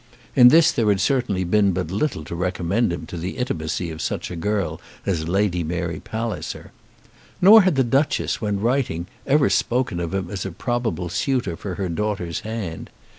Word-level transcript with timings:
In 0.35 0.47
this 0.47 0.71
there 0.71 0.87
had 0.89 0.99
certainly 0.99 1.43
been 1.43 1.73
but 1.73 1.91
little 1.91 2.23
to 2.23 2.33
recommend 2.33 2.91
him 2.91 3.05
to 3.05 3.17
the 3.17 3.37
intimacy 3.37 3.91
of 3.91 4.01
such 4.01 4.31
a 4.31 4.35
girl 4.35 4.81
as 5.05 5.27
Lady 5.27 5.63
Mary 5.63 5.99
Palliser. 5.99 6.71
Nor 7.39 7.61
had 7.61 7.75
the 7.75 7.83
Duchess, 7.83 8.41
when 8.41 8.59
writing, 8.61 9.05
ever 9.27 9.47
spoken 9.47 9.99
of 9.99 10.15
him 10.15 10.31
as 10.31 10.43
a 10.43 10.49
probable 10.51 11.09
suitor 11.09 11.55
for 11.55 11.75
her 11.75 11.87
daughter's 11.87 12.39
hand. 12.39 12.89